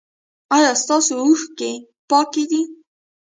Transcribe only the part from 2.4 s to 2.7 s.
دي؟